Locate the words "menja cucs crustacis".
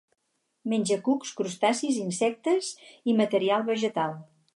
0.71-1.99